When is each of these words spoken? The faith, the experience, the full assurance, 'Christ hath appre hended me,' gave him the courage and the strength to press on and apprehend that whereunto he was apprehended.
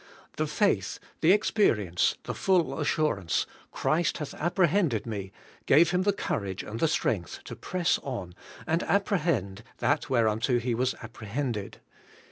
The 0.37 0.47
faith, 0.47 0.97
the 1.19 1.31
experience, 1.31 2.17
the 2.23 2.33
full 2.33 2.79
assurance, 2.79 3.45
'Christ 3.71 4.17
hath 4.17 4.31
appre 4.31 4.65
hended 4.67 5.05
me,' 5.05 5.31
gave 5.67 5.91
him 5.91 6.01
the 6.01 6.11
courage 6.11 6.63
and 6.63 6.79
the 6.79 6.87
strength 6.87 7.43
to 7.43 7.55
press 7.55 7.99
on 8.01 8.33
and 8.65 8.81
apprehend 8.81 9.61
that 9.77 10.09
whereunto 10.09 10.57
he 10.57 10.73
was 10.73 10.95
apprehended. 11.03 11.81